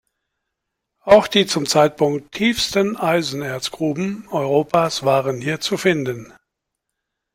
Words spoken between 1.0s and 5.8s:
Auch die zum Zeitpunkt tiefsten Eisenerzgruben Europas waren hier zu